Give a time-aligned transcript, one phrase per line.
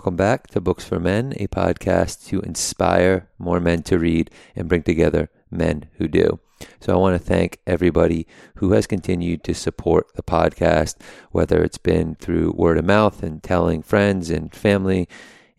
[0.00, 4.66] Welcome back to Books for Men, a podcast to inspire more men to read and
[4.66, 6.40] bring together men who do.
[6.80, 10.96] So I want to thank everybody who has continued to support the podcast,
[11.32, 15.06] whether it's been through word of mouth and telling friends and family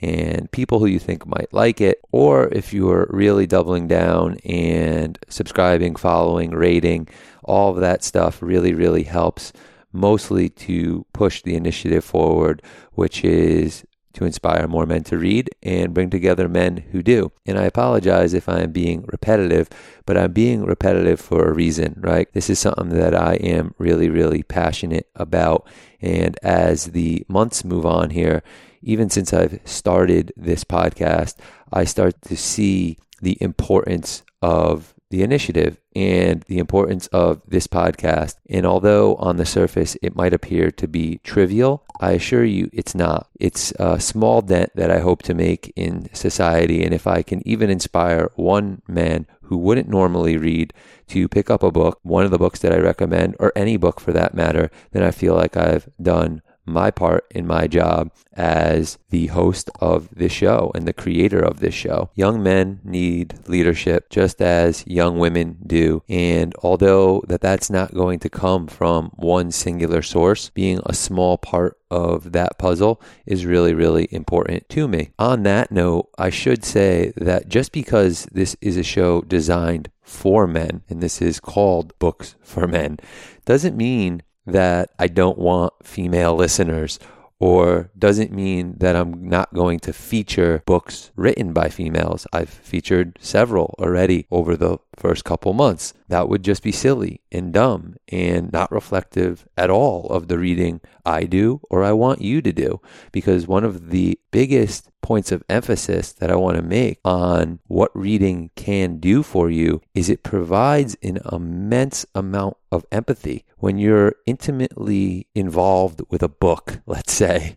[0.00, 5.18] and people who you think might like it, or if you're really doubling down and
[5.28, 7.10] subscribing, following, rating,
[7.44, 9.52] all of that stuff really, really helps
[9.92, 12.62] mostly to push the initiative forward,
[12.92, 17.32] which is to inspire more men to read and bring together men who do.
[17.46, 19.68] And I apologize if I'm being repetitive,
[20.06, 22.32] but I'm being repetitive for a reason, right?
[22.32, 25.66] This is something that I am really, really passionate about.
[26.00, 28.42] And as the months move on here,
[28.82, 31.36] even since I've started this podcast,
[31.72, 38.36] I start to see the importance of the initiative and the importance of this podcast.
[38.48, 42.94] And although on the surface it might appear to be trivial, I assure you it's
[42.94, 43.28] not.
[43.38, 46.84] It's a small dent that I hope to make in society.
[46.84, 50.72] And if I can even inspire one man who wouldn't normally read
[51.08, 53.98] to pick up a book, one of the books that I recommend, or any book
[54.00, 56.40] for that matter, then I feel like I've done
[56.70, 61.60] my part in my job as the host of this show and the creator of
[61.60, 62.10] this show.
[62.14, 66.02] Young men need leadership just as young women do.
[66.08, 71.36] And although that that's not going to come from one singular source, being a small
[71.38, 75.10] part of that puzzle is really, really important to me.
[75.18, 80.46] On that note, I should say that just because this is a show designed for
[80.46, 82.98] men and this is called Books for Men
[83.44, 86.98] doesn't mean that I don't want female listeners
[87.40, 92.26] or doesn't mean that I'm not going to feature books written by females.
[92.34, 95.94] I've featured several already over the first couple months.
[96.08, 100.82] That would just be silly and dumb and not reflective at all of the reading
[101.06, 102.82] I do or I want you to do.
[103.10, 107.90] Because one of the biggest points of emphasis that I want to make on what
[107.94, 113.44] reading can do for you is it provides an immense amount of empathy.
[113.58, 117.56] When you're intimately involved with a book, let's say,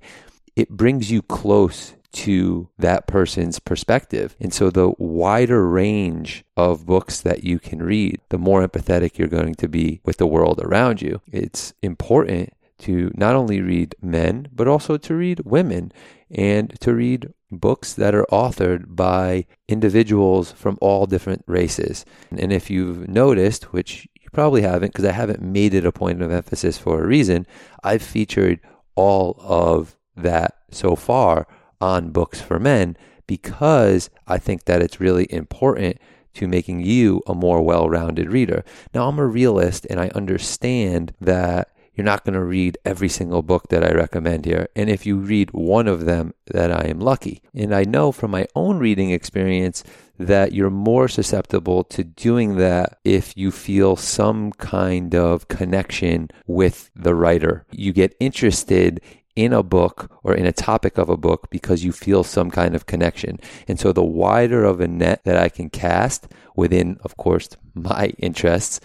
[0.56, 4.36] it brings you close to that person's perspective.
[4.40, 9.28] And so the wider range of books that you can read, the more empathetic you're
[9.28, 11.22] going to be with the world around you.
[11.31, 15.92] It's important to not only read men, but also to read women
[16.33, 22.05] and to read books that are authored by individuals from all different races.
[22.31, 26.21] And if you've noticed, which you probably haven't, because I haven't made it a point
[26.21, 27.45] of emphasis for a reason,
[27.83, 28.59] I've featured
[28.95, 31.47] all of that so far
[31.79, 35.97] on books for men because I think that it's really important
[36.35, 38.63] to making you a more well rounded reader.
[38.94, 43.42] Now, I'm a realist and I understand that you're not going to read every single
[43.42, 44.68] book that I recommend here.
[44.76, 47.42] And if you read one of them, that I am lucky.
[47.54, 49.84] And I know from my own reading experience
[50.18, 56.92] that you're more susceptible to doing that if you feel some kind of connection with
[56.96, 57.66] the writer.
[57.72, 59.02] You get interested
[59.36, 62.75] in a book or in a topic of a book because you feel some kind
[62.75, 63.40] of connection.
[63.68, 68.14] And so the wider of a net that I can cast within, of course, my
[68.20, 68.80] interests,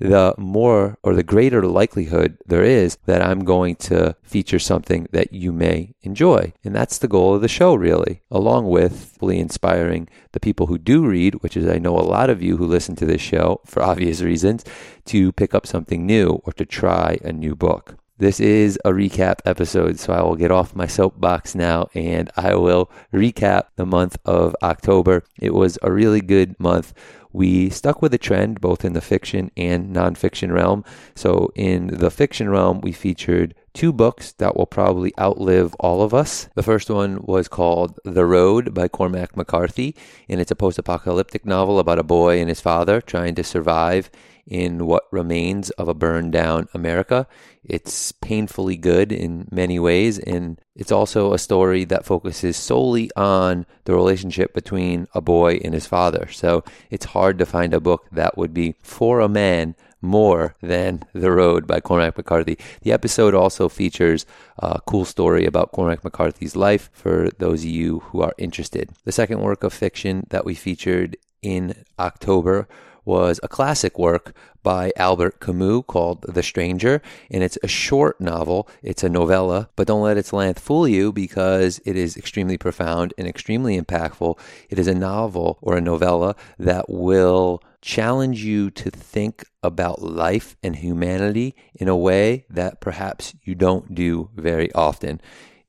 [0.00, 5.32] the more or the greater likelihood there is that I'm going to feature something that
[5.32, 6.52] you may enjoy.
[6.64, 10.78] And that's the goal of the show, really, along with fully inspiring the people who
[10.78, 13.60] do read, which is I know a lot of you who listen to this show
[13.66, 14.64] for obvious reasons,
[15.06, 17.99] to pick up something new or to try a new book.
[18.20, 22.54] This is a recap episode, so I will get off my soapbox now and I
[22.54, 25.24] will recap the month of October.
[25.38, 26.92] It was a really good month.
[27.32, 30.84] We stuck with a trend both in the fiction and nonfiction realm.
[31.14, 36.12] So, in the fiction realm, we featured two books that will probably outlive all of
[36.12, 36.50] us.
[36.54, 39.96] The first one was called The Road by Cormac McCarthy,
[40.28, 44.10] and it's a post apocalyptic novel about a boy and his father trying to survive
[44.46, 47.26] in what remains of a burned down America.
[47.62, 53.66] It's painfully good in many ways, and it's also a story that focuses solely on
[53.84, 56.28] the relationship between a boy and his father.
[56.32, 61.02] So it's hard to find a book that would be for a man more than
[61.12, 62.58] The Road by Cormac McCarthy.
[62.82, 64.24] The episode also features
[64.58, 68.90] a cool story about Cormac McCarthy's life for those of you who are interested.
[69.04, 72.66] The second work of fiction that we featured in October
[73.04, 77.00] was a classic work by Albert Camus called The Stranger,
[77.30, 78.68] and it's a short novel.
[78.82, 83.14] It's a novella, but don't let its length fool you because it is extremely profound
[83.16, 84.38] and extremely impactful.
[84.68, 90.56] It is a novel or a novella that will challenge you to think about life
[90.62, 95.20] and humanity in a way that perhaps you don't do very often.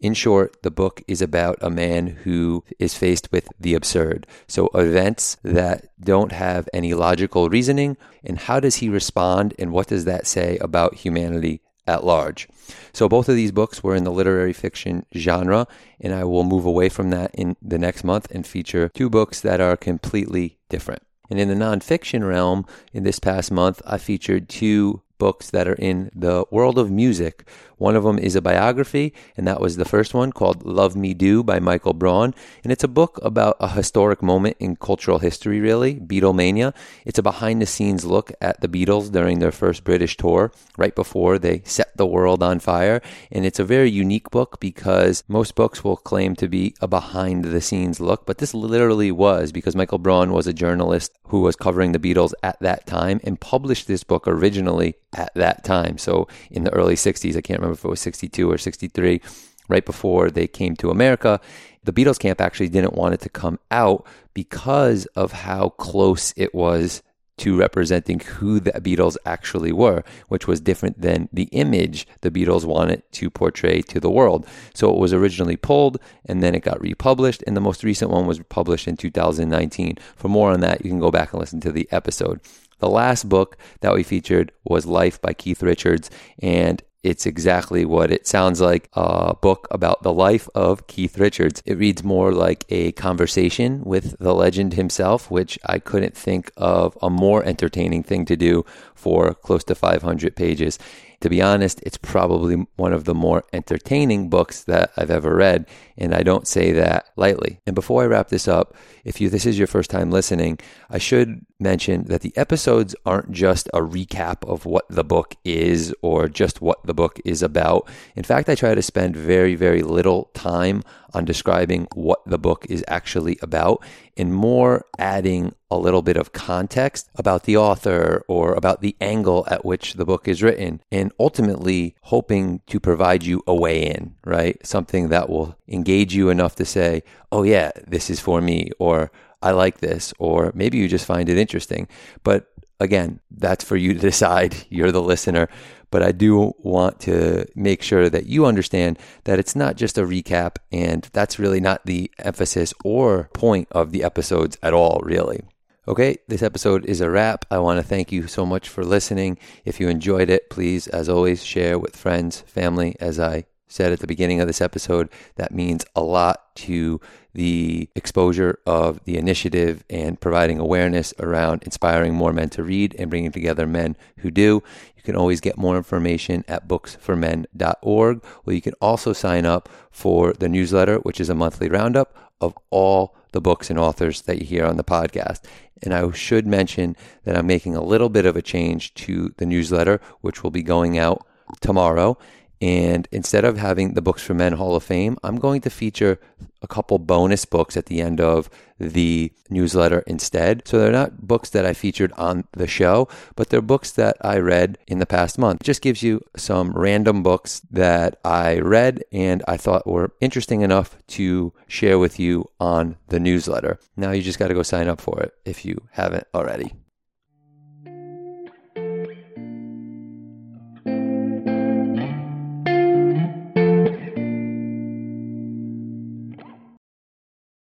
[0.02, 4.26] In short, the book is about a man who is faced with the absurd.
[4.48, 9.88] So, events that don't have any logical reasoning, and how does he respond, and what
[9.88, 12.48] does that say about humanity at large?
[12.94, 15.68] So, both of these books were in the literary fiction genre,
[16.00, 19.40] and I will move away from that in the next month and feature two books
[19.42, 21.04] that are completely different.
[21.30, 25.78] And in the nonfiction realm, in this past month, I featured two books that are
[25.90, 27.46] in the world of music.
[27.78, 31.16] One of them is a biography, and that was the first one called Love Me
[31.16, 32.34] Do by Michael Braun.
[32.64, 36.76] And it's a book about a historic moment in cultural history, really, Beatlemania.
[37.06, 40.96] It's a behind the scenes look at the Beatles during their first British tour, right
[40.96, 43.02] before they set the world on fire.
[43.32, 47.46] And it's a very unique book because most books will claim to be a behind
[47.46, 51.56] the scenes look, but this literally was because Michael Braun was a journalist who was
[51.56, 55.98] covering the Beatles at that time and published this book originally at that time.
[55.98, 59.22] So in the early 60s, I can't remember if it was 62 or 63,
[59.68, 61.40] right before they came to America.
[61.84, 66.54] The Beatles camp actually didn't want it to come out because of how close it
[66.54, 67.02] was
[67.38, 72.66] to representing who the Beatles actually were, which was different than the image the Beatles
[72.66, 74.46] wanted to portray to the world.
[74.76, 78.28] So it was originally pulled and then it got republished, and the most recent one
[78.28, 79.98] was published in 2019.
[80.16, 82.42] For more on that, you can go back and listen to the episode.
[82.82, 88.12] The last book that we featured was Life by Keith Richards, and it's exactly what
[88.12, 91.62] it sounds like a book about the life of Keith Richards.
[91.64, 96.98] It reads more like a conversation with the legend himself, which I couldn't think of
[97.04, 100.80] a more entertaining thing to do for close to 500 pages.
[101.22, 105.68] To be honest, it's probably one of the more entertaining books that I've ever read,
[105.98, 107.60] and I don't say that lightly.
[107.68, 110.58] And before I wrap this up, if you this is your first time listening,
[110.90, 115.94] I should mention that the episodes aren't just a recap of what the book is
[116.02, 117.88] or just what the book is about.
[118.16, 122.66] In fact, I try to spend very very little time on describing what the book
[122.70, 123.84] is actually about
[124.18, 129.46] and more adding a little bit of context about the author or about the angle
[129.50, 134.16] at which the book is written, and ultimately hoping to provide you a way in,
[134.26, 134.66] right?
[134.66, 139.12] Something that will engage you enough to say, oh, yeah, this is for me, or
[139.42, 141.88] I like this, or maybe you just find it interesting.
[142.24, 142.48] But
[142.80, 144.56] again, that's for you to decide.
[144.70, 145.48] You're the listener.
[145.92, 150.04] But I do want to make sure that you understand that it's not just a
[150.04, 155.42] recap, and that's really not the emphasis or point of the episodes at all, really.
[155.88, 157.44] Okay, this episode is a wrap.
[157.52, 159.38] I want to thank you so much for listening.
[159.66, 164.00] If you enjoyed it, please, as always, share with friends, family, as I said at
[164.00, 167.00] the beginning of this episode, that means a lot to
[167.34, 173.10] the exposure of the initiative and providing awareness around inspiring more men to read and
[173.10, 174.62] bringing together men who do.
[174.98, 180.34] You can always get more information at booksformen.org, where you can also sign up for
[180.34, 184.46] the newsletter, which is a monthly roundup of all the books and authors that you
[184.46, 185.40] hear on the podcast.
[185.82, 189.46] And I should mention that I'm making a little bit of a change to the
[189.46, 191.26] newsletter, which will be going out
[191.62, 192.18] tomorrow.
[192.62, 196.20] And instead of having the Books for Men Hall of Fame, I'm going to feature
[196.62, 200.68] a couple bonus books at the end of the newsletter instead.
[200.68, 204.38] So they're not books that I featured on the show, but they're books that I
[204.38, 205.62] read in the past month.
[205.62, 210.62] It just gives you some random books that I read and I thought were interesting
[210.62, 213.80] enough to share with you on the newsletter.
[213.98, 216.74] Now you just got to go sign up for it if you haven't already.